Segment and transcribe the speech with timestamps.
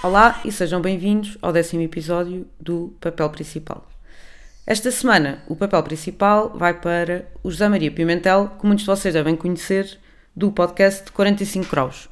[0.00, 3.84] Olá e sejam bem-vindos ao décimo episódio do Papel Principal.
[4.64, 9.12] Esta semana, o papel principal vai para o José Maria Pimentel, que muitos de vocês
[9.12, 9.98] devem conhecer
[10.36, 12.08] do podcast 45 Graus.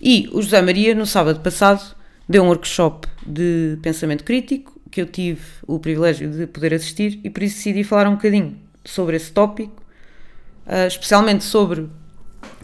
[0.00, 1.94] E o José Maria, no sábado passado,
[2.28, 7.30] deu um workshop de pensamento crítico que eu tive o privilégio de poder assistir e
[7.30, 9.80] por isso decidi falar um bocadinho sobre esse tópico,
[10.66, 11.88] uh, especialmente sobre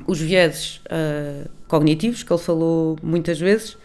[0.04, 3.76] os vieses uh, cognitivos, que ele falou muitas vezes,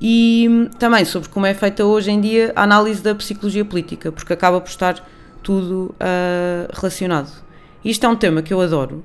[0.00, 4.32] e também sobre como é feita hoje em dia a análise da psicologia política, porque
[4.32, 5.06] acaba por estar
[5.42, 7.30] tudo uh, relacionado.
[7.84, 9.04] Isto é um tema que eu adoro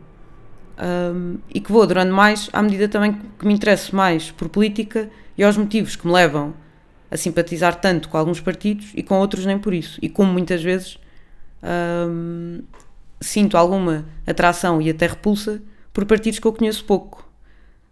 [1.13, 5.09] um, e que vou adorando mais à medida também que me interesso mais por política
[5.38, 6.54] e aos motivos que me levam
[7.12, 9.99] a simpatizar tanto com alguns partidos e com outros nem por isso.
[10.02, 10.98] E como muitas vezes
[12.09, 12.62] um,
[13.20, 15.62] sinto alguma atração e até repulsa
[15.93, 17.26] por partidos que eu conheço pouco.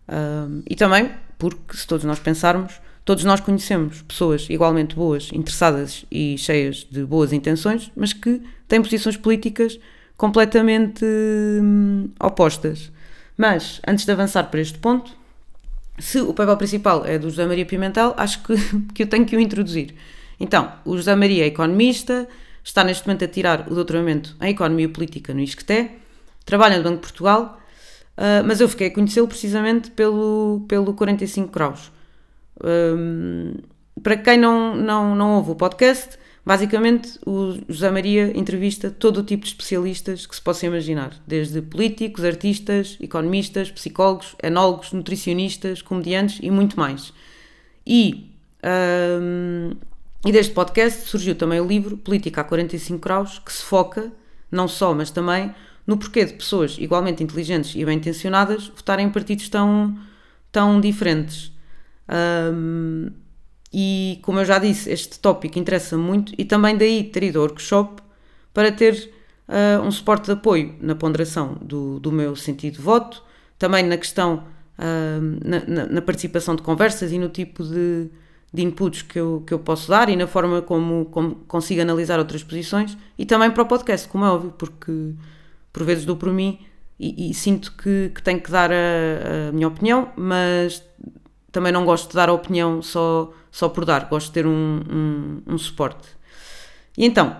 [0.07, 6.05] Um, e também porque, se todos nós pensarmos, todos nós conhecemos pessoas igualmente boas, interessadas
[6.11, 9.79] e cheias de boas intenções, mas que têm posições políticas
[10.15, 12.91] completamente hum, opostas.
[13.37, 15.11] Mas, antes de avançar para este ponto,
[15.99, 18.55] se o papel principal é do José Maria Pimentel, acho que,
[18.93, 19.95] que eu tenho que o introduzir.
[20.39, 22.27] Então, o José Maria é economista,
[22.63, 25.91] está neste momento a tirar o doutoramento em Economia Política no ISCTE,
[26.45, 27.59] trabalha no Banco de Portugal,
[28.17, 31.91] uh, mas eu fiquei a conhecê-lo precisamente pelo, pelo 45 graus.
[32.61, 33.53] Um,
[34.01, 39.23] para quem não, não, não ouve o podcast, basicamente o José Maria entrevista todo o
[39.23, 46.39] tipo de especialistas que se possa imaginar, desde políticos, artistas, economistas, psicólogos, enólogos, nutricionistas, comediantes
[46.41, 47.13] e muito mais.
[47.85, 48.31] E,
[49.21, 49.71] um,
[50.25, 54.11] e deste podcast surgiu também o livro Política a 45 Graus, que se foca,
[54.51, 55.53] não só, mas também,
[55.85, 59.97] no porquê de pessoas igualmente inteligentes e bem intencionadas votarem em partidos tão,
[60.51, 61.52] tão diferentes.
[62.09, 63.09] Um,
[63.73, 67.45] e como eu já disse, este tópico interessa muito e também daí ter ido ao
[67.45, 68.03] workshop
[68.53, 69.11] para ter
[69.47, 73.23] uh, um suporte de apoio na ponderação do, do meu sentido de voto,
[73.57, 74.43] também na questão,
[74.77, 78.09] uh, na, na, participação de conversas e no tipo de,
[78.53, 82.19] de inputs que eu, que eu posso dar e na forma como, como consigo analisar
[82.19, 85.13] outras posições e também para o podcast, como é óbvio, porque
[85.71, 86.59] por vezes dou por mim
[86.99, 90.83] e, e sinto que, que tenho que dar a, a minha opinião, mas
[91.53, 95.41] também não gosto de dar opinião só, só por dar, gosto de ter um, um,
[95.53, 96.09] um suporte.
[96.97, 97.37] E então,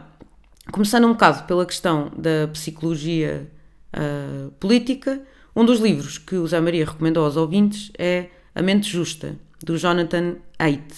[0.72, 3.52] começando um bocado pela questão da psicologia
[3.92, 5.20] uh, política,
[5.56, 9.78] um dos livros que o Zé Maria recomendou aos ouvintes é A Mente Justa, do
[9.78, 10.96] Jonathan Haidt.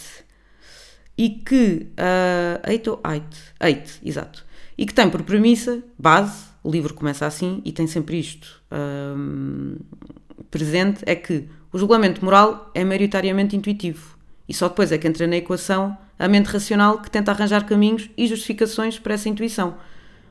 [1.17, 1.87] E que.
[1.91, 3.37] Uh, Haidt ou Haidt?
[3.57, 4.45] Haidt, exato.
[4.77, 9.79] E que tem por premissa, base, o livro começa assim e tem sempre isto uh,
[10.51, 14.16] presente: é que o julgamento moral é maioritariamente intuitivo
[14.47, 18.09] e só depois é que entra na equação a mente racional que tenta arranjar caminhos
[18.18, 19.75] e justificações para essa intuição.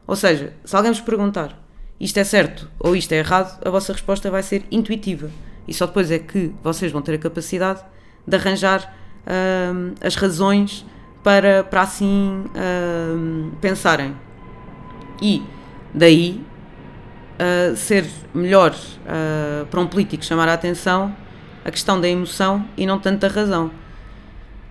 [0.07, 1.63] Ou seja, se alguém vos perguntar
[2.01, 5.31] isto é certo ou isto é errado, a vossa resposta vai ser intuitiva
[5.69, 7.85] e só depois é que vocês vão ter a capacidade
[8.27, 8.97] de arranjar
[9.75, 10.87] hum, as razões
[11.23, 14.17] para, para assim hum, pensarem.
[15.21, 15.43] E
[15.93, 16.43] daí
[17.39, 18.75] uh, ser melhor
[19.71, 21.15] para um político chamar a atenção
[21.65, 23.71] a questão da emoção e não tanto da razão.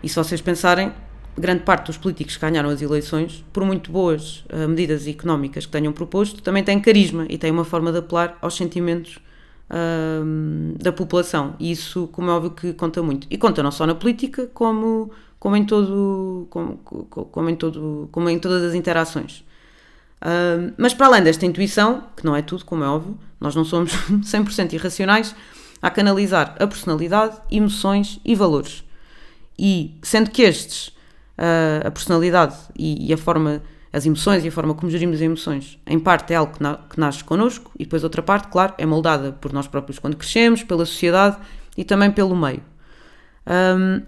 [0.03, 0.91] E se vocês pensarem,
[1.37, 5.71] grande parte dos políticos que ganharam as eleições, por muito boas uh, medidas económicas que
[5.71, 9.17] tenham proposto, também têm carisma e têm uma forma de apelar aos sentimentos
[9.69, 11.55] uh, da população.
[11.59, 13.27] E isso, como é óbvio, que conta muito.
[13.29, 18.29] E conta não só na política, como, como, em, todo, como, como em, todo, como
[18.29, 19.43] em todas as interações.
[20.21, 23.65] Uh, mas para além desta intuição, que não é tudo, como é óbvio, nós não
[23.65, 25.35] somos 100% irracionais,
[25.83, 28.85] a canalizar a personalidade, emoções e valores.
[29.59, 30.95] E sendo que estes,
[31.85, 33.61] a personalidade e a forma,
[33.91, 36.77] as emoções e a forma como gerimos as emoções, em parte é algo que, na,
[36.77, 40.63] que nasce connosco, e depois outra parte, claro, é moldada por nós próprios quando crescemos,
[40.63, 41.35] pela sociedade
[41.75, 42.63] e também pelo meio.
[43.45, 44.01] Um,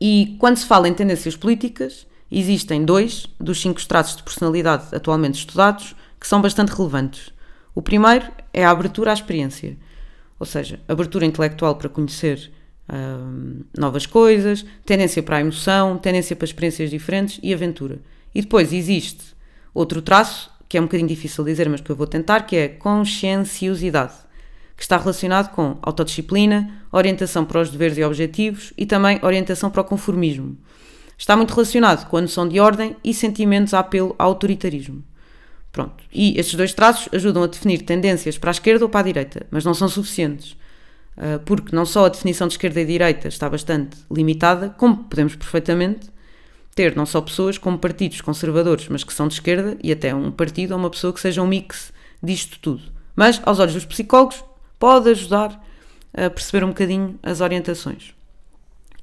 [0.00, 5.38] e quando se fala em tendências políticas, existem dois dos cinco traços de personalidade atualmente
[5.38, 7.30] estudados que são bastante relevantes.
[7.74, 9.76] O primeiro é a abertura à experiência.
[10.42, 12.50] Ou seja, abertura intelectual para conhecer
[13.78, 18.00] novas coisas, tendência para a emoção, tendência para experiências diferentes e aventura.
[18.34, 19.36] E depois existe
[19.72, 22.66] outro traço, que é um bocadinho difícil dizer, mas que eu vou tentar, que é
[22.66, 24.14] conscienciosidade,
[24.76, 29.82] que está relacionado com autodisciplina, orientação para os deveres e objetivos e também orientação para
[29.82, 30.58] o conformismo.
[31.16, 35.04] Está muito relacionado com a noção de ordem e sentimentos a apelo ao autoritarismo.
[35.72, 36.04] Pronto.
[36.12, 39.46] E estes dois traços ajudam a definir tendências para a esquerda ou para a direita,
[39.50, 40.54] mas não são suficientes.
[41.16, 45.34] uh, porque não só a definição de esquerda e direita está bastante limitada, como podemos
[45.34, 46.10] perfeitamente
[46.74, 50.30] ter não só pessoas como partidos conservadores, mas que são de esquerda, e até um
[50.30, 51.92] partido ou uma pessoa que seja um mix
[52.22, 52.82] disto tudo.
[53.14, 54.42] Mas, aos olhos dos psicólogos,
[54.78, 55.62] pode ajudar
[56.14, 58.14] a perceber um bocadinho as orientações.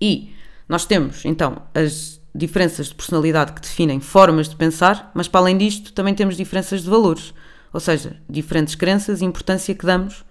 [0.01, 0.33] E
[0.67, 5.57] nós temos, então, as diferenças de personalidade que definem formas de pensar, mas para além
[5.57, 7.33] disto também temos diferenças de valores,
[7.73, 10.23] ou seja, diferentes crenças e importância que damos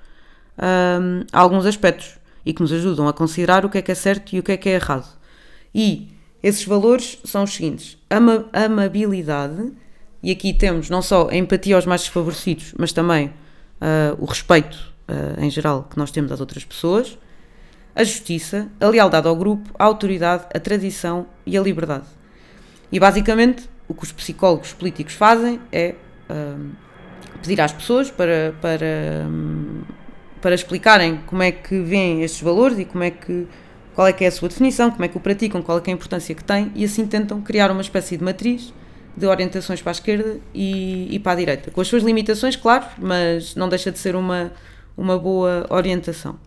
[0.58, 3.94] um, a alguns aspectos e que nos ajudam a considerar o que é que é
[3.94, 5.08] certo e o que é que é errado.
[5.74, 6.08] E
[6.42, 9.72] esses valores são os seguintes: ama amabilidade,
[10.22, 14.92] e aqui temos não só a empatia aos mais desfavorecidos, mas também uh, o respeito
[15.08, 17.18] uh, em geral que nós temos às outras pessoas,
[17.98, 22.06] a justiça, a lealdade ao grupo, a autoridade, a tradição e a liberdade.
[22.92, 25.96] E basicamente o que os psicólogos políticos fazem é
[26.30, 26.70] uh,
[27.42, 29.82] pedir às pessoas para, para, um,
[30.40, 33.48] para explicarem como é que veem estes valores e como é que
[33.96, 35.90] qual é que é a sua definição, como é que o praticam, qual é, é
[35.90, 38.72] a importância que tem e assim tentam criar uma espécie de matriz
[39.16, 42.86] de orientações para a esquerda e, e para a direita, com as suas limitações, claro,
[42.96, 44.52] mas não deixa de ser uma,
[44.96, 46.38] uma boa orientação.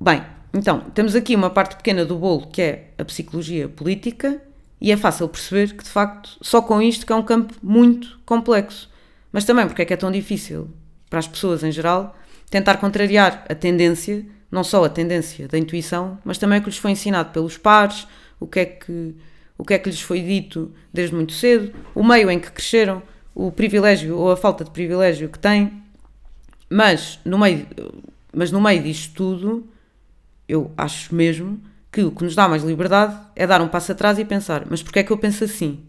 [0.00, 0.22] Bem,
[0.54, 4.40] então, temos aqui uma parte pequena do bolo que é a psicologia política
[4.80, 8.18] e é fácil perceber que, de facto, só com isto que é um campo muito
[8.24, 8.88] complexo.
[9.32, 10.70] Mas também porque é que é tão difícil
[11.10, 12.16] para as pessoas em geral
[12.48, 16.78] tentar contrariar a tendência não só a tendência da intuição, mas também o que lhes
[16.78, 18.06] foi ensinado pelos pares,
[18.40, 19.14] o que é que,
[19.56, 23.02] o que, é que lhes foi dito desde muito cedo, o meio em que cresceram,
[23.34, 25.82] o privilégio ou a falta de privilégio que têm.
[26.70, 27.66] Mas no meio,
[28.34, 29.68] mas no meio disto tudo,
[30.48, 31.60] eu acho mesmo
[31.92, 34.82] que o que nos dá mais liberdade é dar um passo atrás e pensar: mas
[34.82, 35.80] porquê é que eu penso assim?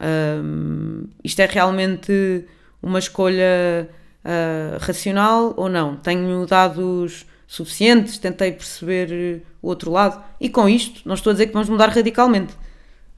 [0.00, 2.44] Um, isto é realmente
[2.82, 3.88] uma escolha
[4.24, 5.96] uh, racional ou não?
[5.96, 10.22] Tenho dados suficientes, tentei perceber o outro lado.
[10.40, 12.52] E com isto, não estou a dizer que vamos mudar radicalmente.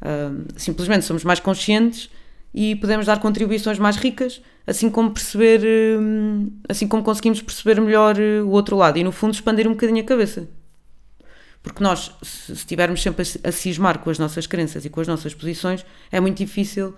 [0.01, 2.09] Uh, simplesmente somos mais conscientes
[2.53, 8.17] e podemos dar contribuições mais ricas, assim como perceber, uh, assim como conseguimos perceber melhor
[8.17, 10.49] uh, o outro lado e no fundo expandir um bocadinho a cabeça.
[11.63, 15.35] Porque nós, se estivermos sempre a, cismar com as nossas crenças e com as nossas
[15.35, 16.95] posições, é muito difícil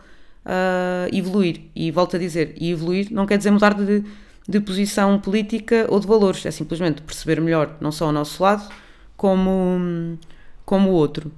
[1.12, 1.62] evoluir.
[1.75, 4.05] E volto a dizer, e evoluir não quer dizer mudar de,
[4.47, 8.70] de posição política ou de valores, é simplesmente perceber melhor não só o nosso lado,
[9.17, 10.19] como,
[10.64, 11.32] como o outro.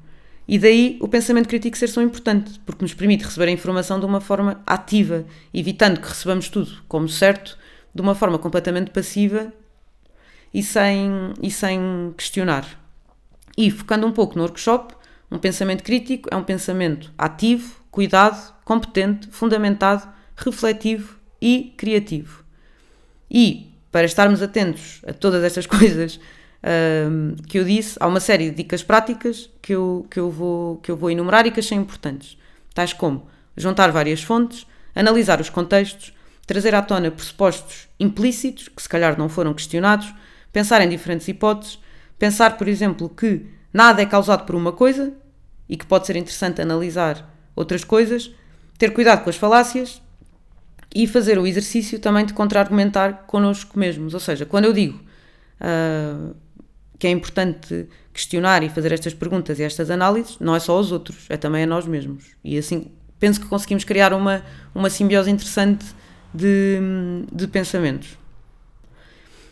[0.52, 4.04] E daí o pensamento crítico ser tão importante, porque nos permite receber a informação de
[4.04, 7.56] uma forma ativa, evitando que recebamos tudo como certo,
[7.94, 9.50] de uma forma completamente passiva
[10.52, 12.66] e sem, e sem questionar.
[13.56, 14.94] E focando um pouco no workshop,
[15.30, 20.06] um pensamento crítico é um pensamento ativo, cuidado, competente, fundamentado,
[20.36, 22.44] refletivo e criativo.
[23.30, 26.20] E para estarmos atentos a todas estas coisas
[27.48, 30.90] que eu disse, há uma série de dicas práticas que eu, que, eu vou, que
[30.90, 32.38] eu vou enumerar e que achei importantes,
[32.72, 33.26] tais como
[33.56, 36.14] juntar várias fontes, analisar os contextos,
[36.46, 40.12] trazer à tona pressupostos implícitos, que se calhar não foram questionados,
[40.52, 41.78] pensar em diferentes hipóteses,
[42.18, 45.12] pensar, por exemplo, que nada é causado por uma coisa
[45.68, 48.30] e que pode ser interessante analisar outras coisas,
[48.78, 50.02] ter cuidado com as falácias
[50.94, 54.14] e fazer o exercício também de contra-argumentar connosco mesmos.
[54.14, 55.00] Ou seja, quando eu digo
[55.60, 56.34] uh,
[57.02, 60.92] que é importante questionar e fazer estas perguntas e estas análises, não é só aos
[60.92, 62.26] outros, é também a nós mesmos.
[62.44, 65.84] E assim penso que conseguimos criar uma, uma simbiose interessante
[66.32, 66.78] de,
[67.32, 68.16] de pensamentos.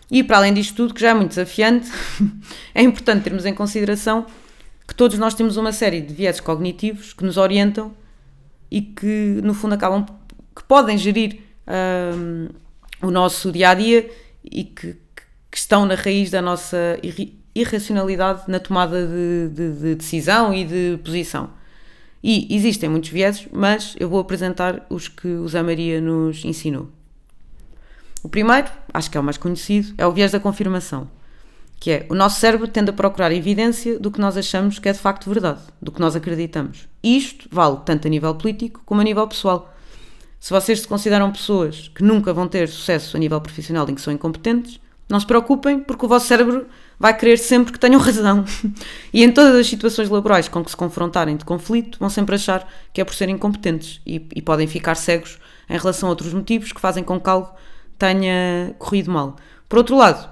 [0.09, 1.91] E para além disto tudo, que já é muito desafiante,
[2.73, 4.27] é importante termos em consideração
[4.87, 7.93] que todos nós temos uma série de vieses cognitivos que nos orientam
[8.71, 10.07] e que, no fundo, acabam
[10.55, 12.47] que podem gerir um,
[13.03, 14.09] o nosso dia a dia
[14.45, 14.97] e que,
[15.51, 16.97] que, estão na raiz da nossa
[17.55, 21.51] irracionalidade na tomada de, de, de, decisão e de posição.
[22.23, 26.89] E existem muitos vieses, mas eu vou apresentar os que o Zé Maria nos ensinou.
[28.23, 31.09] O primeiro, acho que é o mais conhecido, é o viés da confirmação,
[31.81, 34.93] que é o nosso cérebro tende a procurar evidência do que nós achamos que é
[34.93, 36.87] de facto verdade, do que nós acreditamos.
[37.03, 39.75] E isto vale tanto a nível político como a nível pessoal.
[40.39, 44.01] Se vocês se consideram pessoas que nunca vão ter sucesso a nível profissional em que
[44.03, 44.79] são incompetentes,
[45.09, 46.67] não se preocupem, porque o vosso cérebro
[47.01, 48.45] vai querer sempre que tenham razão.
[49.11, 52.71] e em todas as situações laborais com que se confrontarem de conflito, vão sempre achar
[52.93, 55.39] que é por serem incompetentes e, e podem ficar cegos
[55.69, 57.51] em relação a outros motivos que fazem com que algo
[57.99, 59.37] tenha corrido mal.
[59.67, 60.29] Por outro lado,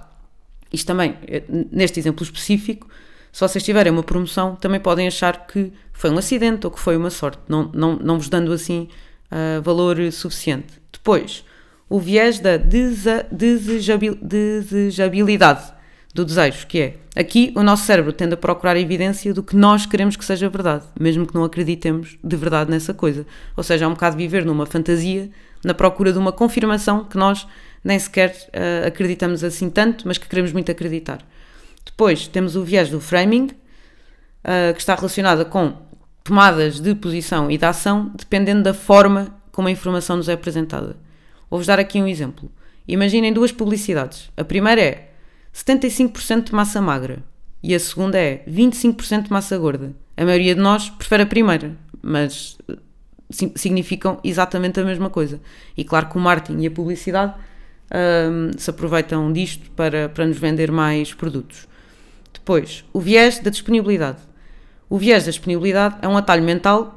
[0.70, 2.86] isto também, eh, neste exemplo específico,
[3.32, 6.96] se vocês tiverem uma promoção, também podem achar que foi um acidente ou que foi
[6.96, 8.88] uma sorte, não, não, não vos dando assim
[9.30, 10.80] uh, valor suficiente.
[10.92, 11.44] Depois,
[11.88, 15.77] o viés da desejabil, desejabilidade
[16.18, 19.54] do desejo, que é aqui o nosso cérebro tende a procurar a evidência do que
[19.54, 23.24] nós queremos que seja verdade, mesmo que não acreditemos de verdade nessa coisa.
[23.56, 25.30] Ou seja, é um bocado viver numa fantasia,
[25.64, 27.46] na procura de uma confirmação que nós
[27.84, 31.18] nem sequer uh, acreditamos assim tanto, mas que queremos muito acreditar.
[31.84, 35.76] Depois temos o viés do framing, uh, que está relacionada com
[36.24, 40.96] tomadas de posição e de ação, dependendo da forma como a informação nos é apresentada.
[41.48, 42.50] Vou-vos dar aqui um exemplo.
[42.86, 44.30] Imaginem duas publicidades.
[44.36, 45.07] A primeira é
[45.58, 47.18] 75% de massa magra
[47.62, 49.92] e a segunda é 25% de massa gorda.
[50.16, 52.76] A maioria de nós prefere a primeira, mas eh,
[53.56, 55.40] significam exatamente a mesma coisa.
[55.76, 57.34] E claro que o marketing e a publicidade
[57.92, 61.66] um, se aproveitam disto para, para nos vender mais produtos.
[62.32, 64.18] Depois, o viés da disponibilidade.
[64.88, 66.94] O viés da disponibilidade é um atalho mental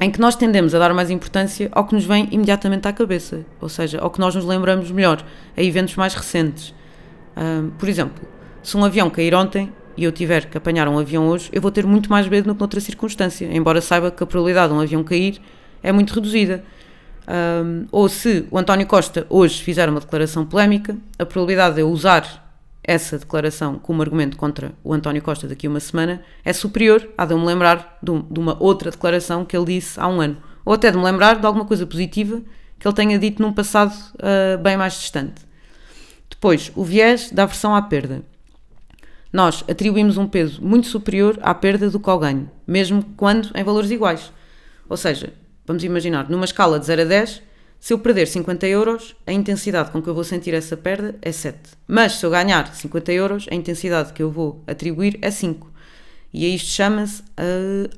[0.00, 3.44] em que nós tendemos a dar mais importância ao que nos vem imediatamente à cabeça,
[3.60, 5.24] ou seja, ao que nós nos lembramos melhor,
[5.56, 6.74] a eventos mais recentes.
[7.78, 8.26] Por exemplo,
[8.62, 11.70] se um avião cair ontem e eu tiver que apanhar um avião hoje, eu vou
[11.70, 14.80] ter muito mais medo do que noutra circunstância, embora saiba que a probabilidade de um
[14.80, 15.40] avião cair
[15.82, 16.64] é muito reduzida.
[17.26, 21.88] Um, ou se o António Costa hoje fizer uma declaração polémica, a probabilidade de eu
[21.88, 22.44] usar
[22.82, 27.24] essa declaração como argumento contra o António Costa daqui a uma semana é superior à
[27.24, 30.36] de eu me lembrar de, uma outra declaração que ele disse há um ano.
[30.66, 32.42] Ou até de me lembrar de alguma coisa positiva
[32.78, 35.42] que ele tenha dito num passado uh, bem mais distante.
[36.44, 38.22] Depois, o viés da aversão à perda.
[39.32, 43.64] Nós atribuímos um peso muito superior à perda do que ao ganho, mesmo quando em
[43.64, 44.30] valores iguais.
[44.86, 45.32] Ou seja,
[45.64, 47.42] vamos imaginar, numa escala de 0 a 10,
[47.80, 51.32] se eu perder 50 euros, a intensidade com que eu vou sentir essa perda é
[51.32, 51.58] 7.
[51.88, 55.72] Mas se eu ganhar 50 euros, a intensidade que eu vou atribuir é 5.
[56.30, 57.22] E isto chama-se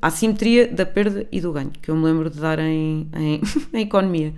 [0.00, 3.40] a assimetria da perda e do ganho, que eu me lembro de dar em, em,
[3.74, 4.32] em economia.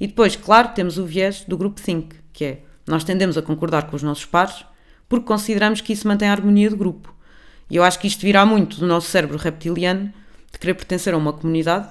[0.00, 3.88] E depois, claro, temos o viés do grupo Think, que é nós tendemos a concordar
[3.88, 4.64] com os nossos pares
[5.08, 7.14] porque consideramos que isso mantém a harmonia do grupo.
[7.68, 10.12] E eu acho que isto virá muito do nosso cérebro reptiliano
[10.50, 11.88] de querer pertencer a uma comunidade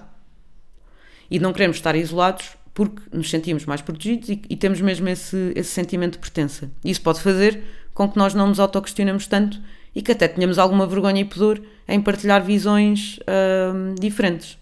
[1.30, 5.08] e de não queremos estar isolados porque nos sentimos mais protegidos e, e temos mesmo
[5.10, 6.72] esse, esse sentimento de pertença.
[6.84, 9.60] Isso pode fazer com que nós não nos autoquestionemos tanto
[9.94, 14.58] e que até tenhamos alguma vergonha e pudor em partilhar visões uh, diferentes.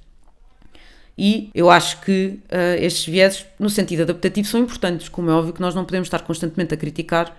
[1.22, 5.10] E eu acho que uh, estes vieses, no sentido adaptativo, são importantes.
[5.10, 7.36] Como é óbvio que nós não podemos estar constantemente a criticar,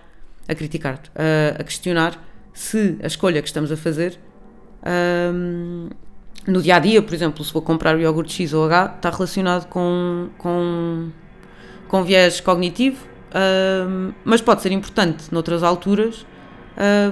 [0.47, 2.23] a criticar, uh, a questionar
[2.53, 4.19] se a escolha que estamos a fazer
[4.83, 5.89] uh,
[6.45, 9.09] no dia a dia, por exemplo, se vou comprar o iogurte X ou H, está
[9.09, 11.09] relacionado com, com,
[11.87, 13.07] com viés cognitivo,
[14.25, 16.25] mas pode ser importante noutras alturas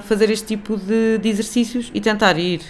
[0.02, 2.60] fazer este tipo de, de exercícios e tentar ir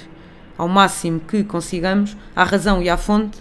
[0.59, 3.39] ao máximo que consigamos à razão e à fonte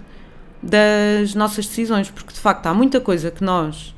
[0.61, 3.95] das nossas decisões, porque de facto há muita coisa que nós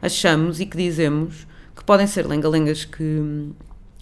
[0.00, 3.50] achamos e que dizemos que podem ser lenga-lengas que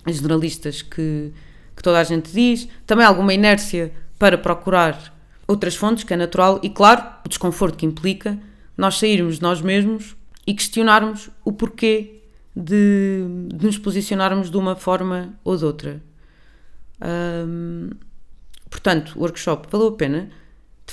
[0.06, 1.32] generalistas que,
[1.76, 5.14] que toda a gente diz, também alguma inércia para procurar
[5.46, 8.38] outras fontes, que é natural, e claro, o desconforto que implica
[8.76, 12.22] nós sairmos nós mesmos e questionarmos o porquê
[12.56, 13.24] de,
[13.54, 16.02] de nos posicionarmos de uma forma ou de outra.
[18.68, 20.30] portanto, o workshop valeu a pena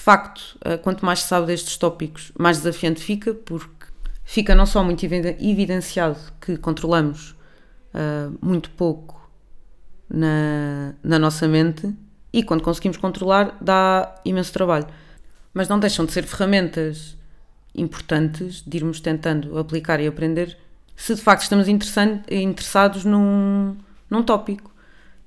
[0.08, 3.88] facto, eh, quanto mais se sabe destes tópicos, mais desafiante fica, porque
[4.24, 7.32] fica não só muito evidenciado que controlamos
[7.94, 9.30] uh, muito pouco
[10.10, 11.94] na, na nossa mente
[12.32, 14.88] e quando conseguimos controlar dá imenso trabalho.
[15.54, 17.18] Mas não deixam de ser ferramentas
[17.76, 20.58] importantes de irmos tentando aplicar e aprender
[20.96, 23.76] se de facto estamos interessados num,
[24.10, 24.72] num tópico.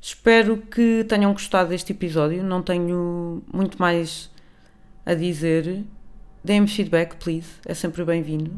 [0.01, 2.43] Espero que tenham gostado deste episódio.
[2.43, 4.30] Não tenho muito mais
[5.11, 5.85] a dizer.
[6.45, 7.49] Deem-me feedback, please.
[7.67, 8.53] É sempre bem-vindo.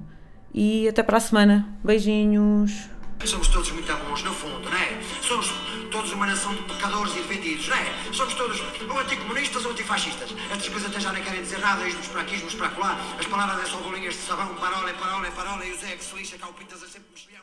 [0.52, 1.66] E até para a semana.
[1.82, 2.90] Beijinhos.
[3.24, 5.00] Somos todos muito bons, no fundo, não é?
[5.22, 5.48] Somos
[5.90, 8.12] todos uma nação de pecadores e defendidos, não é?
[8.12, 10.34] Somos todos ou anticomunistas ou antifascistas.
[10.50, 13.00] Estas coisas até já nem querem dizer nada, ismos para aqui, ismos para lá.
[13.18, 16.14] As palavras é só bolinhas de sabão, parola, parola, parola, e o Zé que se
[16.16, 17.42] lixa, cá o Pintas é sempre mexilhão.